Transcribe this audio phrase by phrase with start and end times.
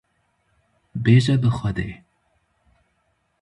[1.03, 1.89] Bêje bi xwedê